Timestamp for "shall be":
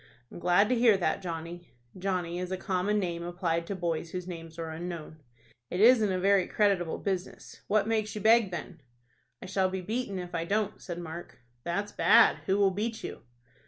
9.45-9.81